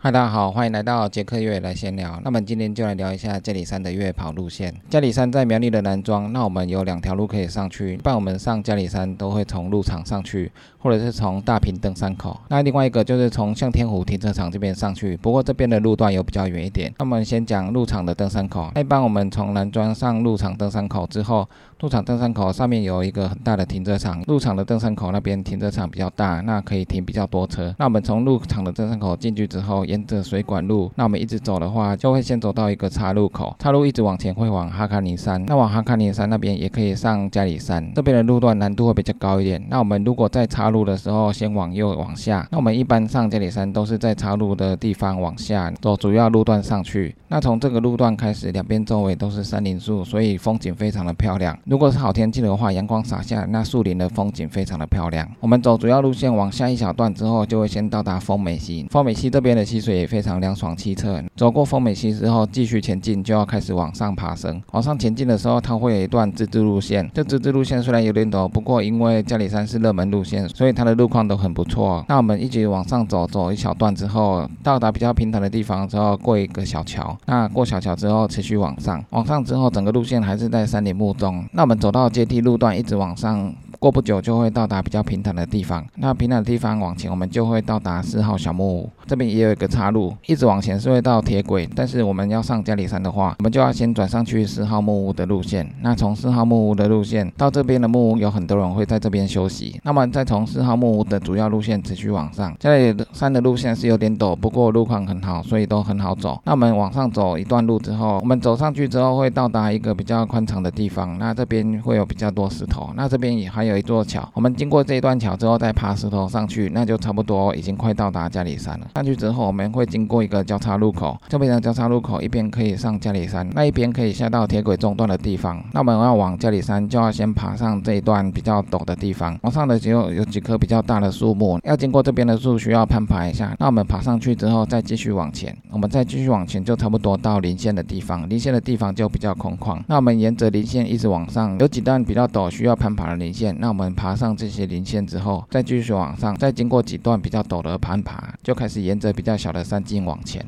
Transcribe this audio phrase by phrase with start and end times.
[0.00, 2.20] 嗨，大家好，欢迎来到杰克越野来闲聊。
[2.22, 4.72] 那么今天就来聊一下嘉里山的越野跑路线。
[4.88, 7.94] 嘉里山在苗栗的南庄，那我们有两条路可以上去。
[7.94, 12.38] 一般我们上嘉里山都会从路场上去，或者是从大坪登山口。
[12.46, 16.94] 那另外一个就是从向天湖停车场这边上去，不过这边的路段有比较远一点。
[16.96, 18.70] 那我们先讲路场的登山口。
[18.76, 21.44] 那一般我们从南庄上路场登山口之后，
[21.80, 24.22] 路场登山口上面有一个很大的停车场。
[24.28, 27.74] 路场的登山口那边停车场比较大，那可以停比较多车。
[27.80, 39.64] 那我们从路场的登山口进去之后，沿着水管路，那我们一直走的话，就会先走到一个岔路口，岔路一直往前会往哈卡尼山，那往哈卡尼山那边也可以上加里山，这边的路段难度会比较高一点。
[39.70, 47.14] 那我们如果在岔路的时候，先往右往下，那我们一般上加里山都是在岔路的地方往下走主要路段上去。
[47.28, 51.58] 那从这个路段开始，两边周围都是森林树，所以风景非常的漂亮。
[51.64, 55.28] 如果是好天气的话，阳光洒下，那树林的风景非常的漂亮。
[55.40, 58.86] 我们走主要路线往下一小段之后，就会先到达丰美溪。
[58.90, 60.48] 丰美溪这边的溪水也非常凉。
[60.58, 64.60] 爽清澈，走过丰美溪之后，继续前进就要开始往上爬升。
[64.72, 67.08] 往上前进的时候，它会有一段自治路线。
[67.14, 72.04] 这自治路线虽然有点陡，不过因为嘉里山是热门路线，所以它的路况都很不错。
[72.08, 77.16] 那我们一直往上走，走一小段之后，到达比较平坦的地方之后，过一个小桥。
[77.26, 81.44] 那过小桥之后，持续往上，往上之后，整个路线还是在山林木中。
[81.52, 83.54] 那我们走到阶梯路段，一直往上。
[83.78, 88.90] 过不久就会到达比较平坦的地方，那平坦的地方往前，我们就会到达四号小木屋。
[89.06, 95.68] 这边也有一个岔路，一直往前是会到铁轨，但是我们要上嘉里山的话，我们就要先转上去四号木屋的路线。
[95.80, 99.80] 那从四号木屋的路线到这边的木屋，有很多人会在这边休息。
[99.84, 106.40] 那么再从四号木屋的主要路线持续往上，嘉里山的路线是有点陡，不过路况很好，所以都很好走。
[106.44, 114.28] 那我们往上走一段路之后，我们走上去之后会到达一个比较宽敞的地方，那这边会有比较多石头，那这边也还有一座桥。
[114.34, 118.88] 我们经过这一段桥之后，再爬石头上去，那就差不多已经快到达嘉里山了。
[118.94, 125.62] 上去之后，我们会经过一个交叉路口，这边的交叉路口一边可以上嘉里山，那一边可以下到铁轨中段的地方。
[125.72, 129.38] 那我们要往嘉里山，就要先爬上这一段比较陡的地方。
[129.42, 133.54] 往上的只有有几棵比较大的树木，要经过这边的树需要攀爬一下。
[133.58, 138.28] 那我们爬上去之后，再继续往前，我们再继续往前，就差不多到临线的地方。
[138.28, 139.78] 临线的地方就比较空旷。
[139.86, 143.57] 那我们沿着临线一直往上，有几段比较陡，需要攀爬的临线。
[143.58, 149.58] 那我们爬上这些零线之后，再继续往上，再经过几段比较陡的攀爬，就开始沿着比较小的。
[149.68, 150.42] 山径往前。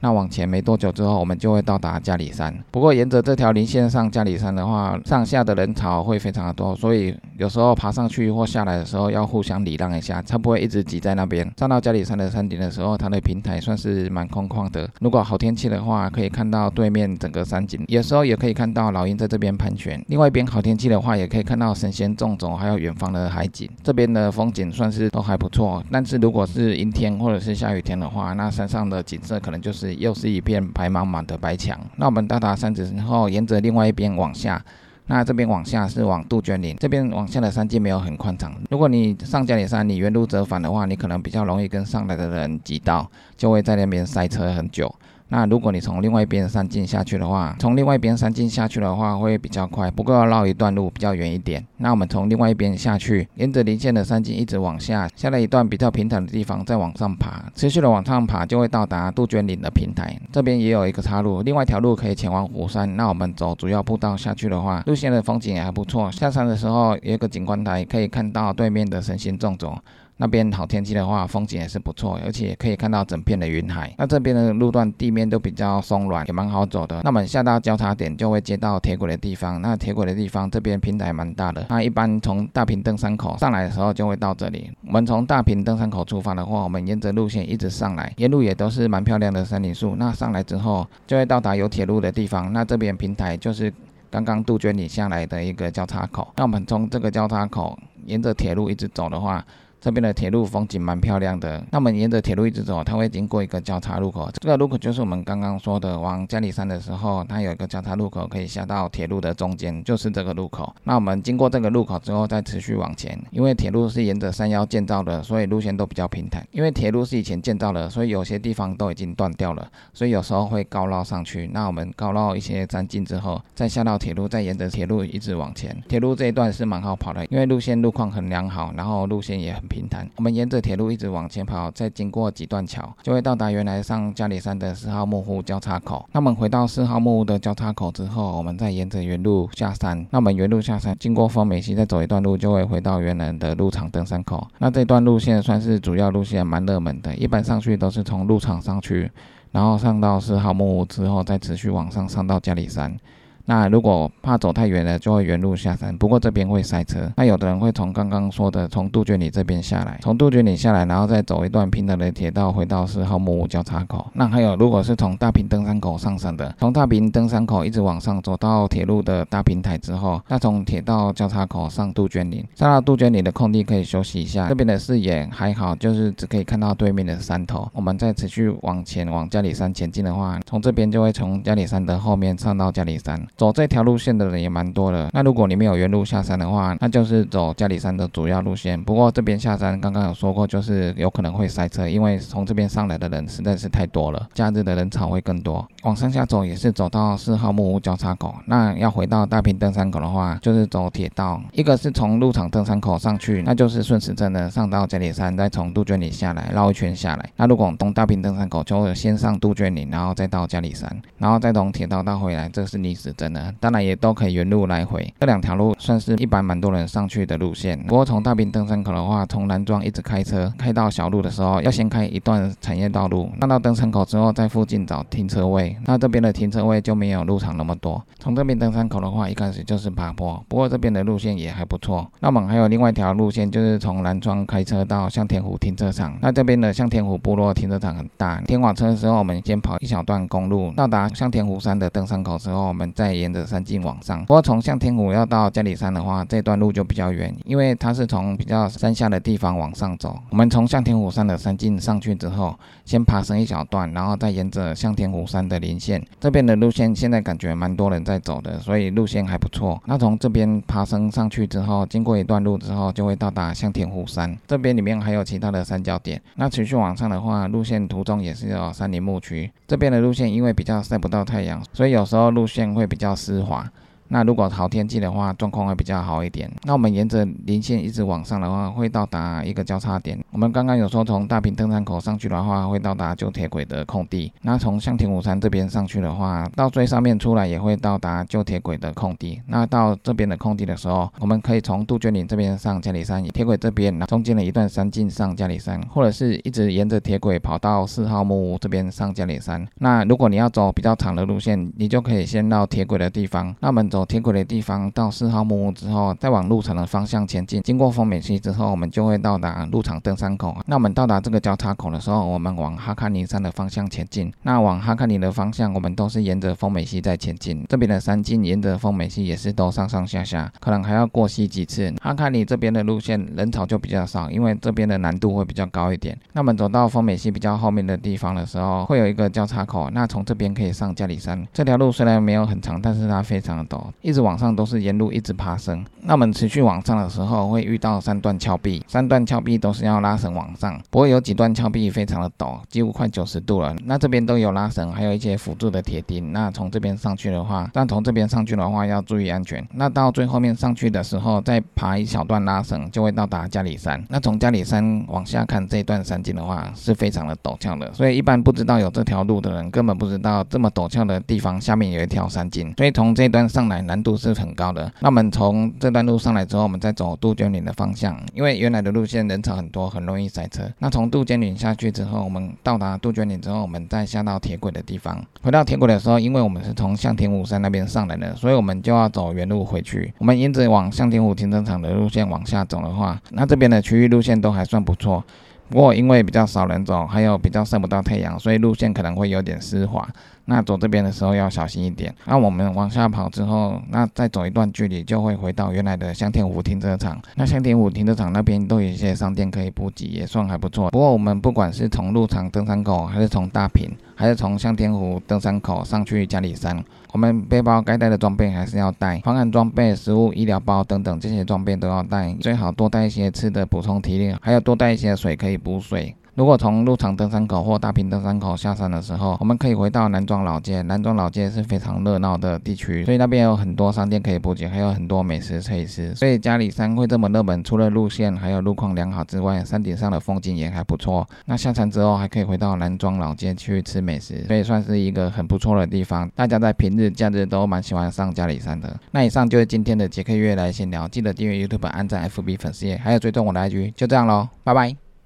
[0.00, 2.52] 那往前没多久之后，我们就会到达嘉里山。
[2.70, 11.50] 不过沿着这条林线上嘉里山的话，上下的人潮会非常的多，所以有时候爬上去或下来的时候要互相礼让一下，才不会一直挤在那边。
[11.56, 14.88] 上到嘉里山的山顶的时候，它的平台算是蛮空旷的。
[15.00, 20.04] 如果好天气的话，可以看到对面整个山景，有时候也可以看到老鹰在这边盘旋。
[20.08, 23.68] 另外一边好天气的话，也可以看到神仙种种，还有远方的海景。
[23.82, 25.82] 这边的风景算是都还不错。
[25.90, 29.94] 但是如果是阴天或者是下雨天的话，那山上的景色可能就是。
[29.94, 31.78] 又是一片白茫茫的白墙。
[31.96, 34.62] 那我们到达山顶之后，沿着另外一边往下，
[35.06, 38.54] 那这边往下是往杜鹃林，这边往下的山径没有很宽敞。
[38.70, 44.94] 如果你上加里山，你原路折返的话，你可能比较容易跟上来的人挤到，就会在那边塞车很久。
[45.34, 51.66] 那如果你从另外一边山径下去的话，从另外一边山径下去的话会比较快，不过要绕一段路比较远一点。
[51.78, 60.16] 那我们从另外一边下去，沿着临线的山径一直往下，下了一段比较平坦的地方，再往上爬，持续的往上爬就会到达杜鹃岭的平台。
[60.30, 62.94] 这边也有一个岔路，另外一条路可以前往虎山。
[62.94, 66.08] 那我们走主要步道下去的话，路线的风景也还不错。
[66.12, 69.76] 下山的时候有一个景观台，可以看到对面的神仙种种。
[70.16, 73.92] 那边好天气的话，风景也是不错，而且可以看到整片的云海。
[73.98, 77.00] 那这边的路段地面都比较松软，也蛮好走的。
[77.02, 79.60] 那么下到交叉点就会接到铁轨的地方。
[79.60, 81.66] 那铁轨的地方这边平台蛮大的。
[81.68, 84.70] 那一般从大坪登山口上来的时候就会到这里。
[84.86, 89.96] 我们从大坪登山口出发的话，我们沿着路线一直上来，沿路也都是蛮漂亮的森林树。
[89.96, 92.52] 那上来之后就会到达有铁路的地方。
[92.52, 93.72] 那这边平台就是
[94.10, 96.32] 刚刚杜鹃岭下来的一个交叉口。
[96.36, 99.44] 那我们从这个交叉口沿着铁路一直走的话，
[99.84, 101.62] 这边的铁路风景蛮漂亮的。
[101.70, 104.30] 那我们沿着铁路一直走，它会经过一个交叉路口。
[104.40, 110.74] 这个路口就是我们刚刚说的往嘉里山的时候，它有一个交叉路口，可以下到铁路的中间，就是这个路口。
[110.84, 113.14] 那我们经过这个路口之后，再持续往前。
[113.30, 116.42] 因为铁路是沿着山腰建造的，所以路线都比较平坦。
[116.50, 121.50] 因为铁路是以前建造的，所以有些地方都已经断掉了，所以有时候会高绕上去。
[121.52, 125.76] 那我们高绕一些山径之后，再下到铁路，再沿着铁路一直往前。
[125.86, 129.62] 铁路这一段是蛮好跑的，因为路线路况很良好，然后路线也很。
[129.74, 130.08] 平坦。
[130.14, 136.08] 我们沿着铁路一直往前跑，再经过几段桥，就会到达原来上嘉里山的四号木户交叉口。
[136.12, 140.06] 那我们回到四号木户的交叉口之后，我们再沿着原路下山。
[140.10, 144.46] 那我们原路下山，经过丰美溪，再走一段路，就会回到原来的鹿场登山口。
[144.58, 149.10] 那这段路线算是主要路线，蛮热门的，一般上去都是从鹿场上去。
[149.50, 152.96] 然后上到四号木屋之后，再持续往上上到嘉里山。
[153.46, 155.96] 那如果怕走太远了，就会原路下山。
[155.96, 157.12] 不过这边会塞车。
[157.16, 164.10] 那有的人会从刚刚说的从杜鹃里这边下来，从杜鹃里下来，然后再走一段平坦的铁道回到四号木屋交叉口。
[164.14, 174.48] 那还有，如果是从大坪登山口上山的，从大坪登山口一直往上走到铁路的大平台之后，那从铁道交叉口上杜鹃岭，上到杜鹃岭的空地可以休息一下。
[174.48, 177.68] 这边的视野还好，就是只可以看到对面的山头。
[177.74, 183.20] 我们再持续往前往嘉里山前进的话，从这边就会从嘉里山的后面上到嘉里山。
[183.36, 185.10] 走这条路线的人也蛮多的。
[185.12, 188.82] 那如果你没有原路下山的话，那就是走嘉里山的主要路线。
[188.82, 195.66] 不过这边下山刚刚有说过，就是有可能会塞车，因为从这边上来的人实在是太多了，假日的人潮会更多。
[195.82, 198.34] 往山下走也是走到四号木屋交叉口。
[198.46, 201.40] 那要回到大坪登山口的话，就是走铁道。
[201.52, 207.30] 一个是从鹿场登山口上去，那就是顺时针的上到嘉里山，再从杜鹃岭下来绕一圈下来。
[207.36, 213.54] 那如果从大坪登山口，就会先上杜鹃岭，然后再到嘉里山，然后再从铁道道回来，这是逆时针的。
[213.60, 217.78] 当然也都可以原路来回，这两条路算是一般蛮多人上去的路线。
[217.84, 223.30] 不过从大坪登山口的话，从南庄一直开车开到小路的时候，要先开一段产业道路。
[223.40, 225.76] 上到登山口之后，在附近找停车位。
[225.84, 228.02] 那这边的停车位就没有路场那么多。
[228.18, 232.06] 从这边登山口的话，一开始就是爬坡，不过这边的路线也还不错。
[232.20, 236.16] 那我们还有另外一条路线，就是从南庄开车到向天湖停车场。
[236.20, 243.44] 那这边的向天湖部落停车场很大，停完车的时候，我们先跑一小段公路，到达向天湖山的登山口之后，我们再沿着。
[243.44, 250.18] 山径往上，不过从向天湖要到嘉里山的话，这段路就比较远，因为它是从比较山下的地方往上走。
[250.30, 259.80] 我们从向天湖山的山径上去之后，先爬升一小段，然后再沿着向天湖山的连线，这边的路线现在感觉蛮多人在走的，所以路线还不错。
[259.84, 264.34] 那从这边爬升上去之后，经过一段路之后，就会到达向天湖山。
[264.46, 266.20] 这边里面还有其他的三角点。
[266.36, 269.52] 那持续往上的话，路线途中也是有山林牧区。
[269.68, 273.70] 这边的路线因为比较晒不到太阳，所以有时候路线会比较较丝滑，
[274.14, 276.48] 那如果好天气的话，状况会比较好一点。
[276.62, 280.16] 那我们沿着林线一直往上的话，会到达一个交叉点。
[280.30, 284.32] 我们刚刚有说从大坪登山口上去的话，会到达旧铁轨的空地。
[284.42, 289.42] 那从向田武山这边上去的话，到最上面出来也会到达旧铁轨的空地。
[289.48, 299.66] 那到这边的空地的时候，我们可以从杜鹃岭这边上嘉里山，铁轨这边中间的一段山径上嘉里山，或者是一直沿着铁轨跑到四号木屋这边上嘉里山。
[299.78, 303.52] 那如果你要走比较长的路线，你就可以先到铁轨的地方。
[303.58, 307.62] 那我们走铁轨的地方到四号木屋之后，再往鹿场的方向前进。
[307.62, 310.56] 经过丰美溪之后，我们就会到达鹿场登山口。
[310.66, 314.32] 那我们到达这个交叉口的时候，我们往哈卡尼山的方向前进。
[314.42, 317.64] 那往哈卡尼的方向，我们都是沿着丰美溪在前进。
[317.68, 321.92] 这边的山径沿着丰美溪也是都上上下下，可能还要过溪几次。
[322.00, 326.18] 哈卡尼这边的路线人潮就比较少，因为这边的难度会比较高一点。
[326.32, 329.90] 那我们走到丰美溪比较后面的地方的时候，会有一个交叉口。
[329.90, 331.46] 那从这边可以上加里山。
[331.52, 334.24] 这条路虽然没有很长，但是它非常的陡，一直。
[334.24, 343.76] 往上都是沿路一直爬升，那我们持续往上的时候会遇到三段峭壁，三段峭壁都是要拉绳往上，不过有几段峭壁非常的陡，几乎快九十度了。
[343.84, 346.32] 那这边都有拉绳，还有一些辅助的铁钉。
[346.32, 349.62] 那从这边上去的话，但从这边上去的话要注意安全。
[349.74, 354.02] 那到最后面上去的时候，再爬一小段拉绳，就会到达嘉里山。
[354.08, 362.72] 那从嘉里山往下看这一段山径的话，是非常的陡峭的，所以一般不知道有这条路的人，根本不知道这么陡峭的地方下面有一条山径。
[362.78, 364.14] 所以从这段上来难度。
[364.16, 364.90] 是很高的。
[365.00, 370.62] 那我们从这段路上来之后，我们再走杜鹃岭的方向，因为原来的路线人潮很多，很容易塞车。
[370.78, 375.22] 那从杜鹃岭下去之后，我们到达杜鹃岭之后，我们再下到铁轨的地方。
[375.42, 380.14] 回到铁轨的时候，因为我们是从向天湖山那边上来的，所以我们就要走原路回去。
[380.18, 385.22] 我们沿着往向天湖停车场的路线往下走的话，那这边的区域路线都还算不错。
[385.68, 390.06] 不过因为比较少人走，还有比较晒不到太阳，所以路线可能会有点湿滑。
[390.46, 392.14] 那走这边的时候要小心一点。
[392.26, 397.18] 那我们往下跑之后，那再走一段距离就会回到原来的香田湖停车场。
[397.36, 400.90] 那香田湖停车场那边都有一些商店可以补给，也算还不错。
[400.90, 412.34] 不过我们不管是从鹿场登山口，还是从大坪，还是从香田湖登山口上去嘉里山，我们背包该带的装备还是要带，防寒装备、食物、医疗包等等这些装备都要带。
[412.40, 416.12] 最好多带一些吃的补充体力，还要多带一些水可以补水。
[416.34, 420.82] 如果从鹿场登山口或大坪登山口下山的时候，我们可以回到南庄老街。
[420.82, 426.12] 南庄老街是非常热闹的地区，所以那边有很多商店可以补给，还有很多美食可以吃。
[426.16, 431.24] 所以嘉里山会这么热门，除了路线还有路况良好之外，山顶上的风景也还不错。
[431.46, 436.28] 那下山之后还可以回到南庄老街去吃美食，所以算是一个很不错的地方。
[436.34, 438.92] 大家在平日、假日都蛮喜欢上嘉里山的。
[439.12, 443.92] 那以上就是今天的杰克月来闲聊，记得订阅 YouTube、按赞 FB 粉丝页，还有追踪我的 IG。
[443.94, 445.03] 就这样喽，拜拜。